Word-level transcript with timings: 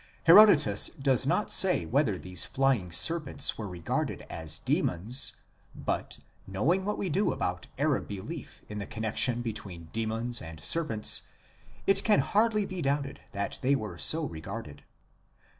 Herodotus 0.23 0.89
does 0.89 1.27
not 1.27 1.51
say 1.51 1.85
whether 1.85 2.17
these 2.17 2.43
flying 2.43 2.91
serpents 2.91 3.55
were 3.59 3.67
regarded 3.67 4.23
as 4.31 4.57
demons, 4.57 5.33
but, 5.75 6.17
knowing 6.47 6.85
what 6.85 6.97
we 6.97 7.07
do 7.07 7.31
about 7.31 7.67
Arab 7.77 8.07
belief 8.07 8.63
in 8.67 8.79
the 8.79 8.87
connexion 8.87 9.43
between 9.43 9.89
demons 9.93 10.41
and 10.41 10.59
serpents, 10.59 11.27
it 11.85 12.03
can 12.03 12.25
scarcely 12.27 12.65
be 12.65 12.81
doubted 12.81 13.19
that 13.33 13.59
they 13.61 13.75
were 13.75 13.99
so 13.99 14.25
regarded. 14.25 14.81